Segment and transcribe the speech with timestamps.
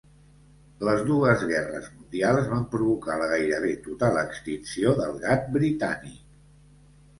[0.87, 6.19] Les dues Guerres Mundials van provocar la gairebé total extinció del gat britànic.